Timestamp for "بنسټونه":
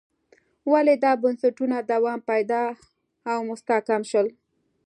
1.21-1.77